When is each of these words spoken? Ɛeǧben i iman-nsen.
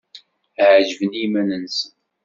Ɛeǧben 0.69 1.11
i 1.13 1.19
iman-nsen. 1.25 1.93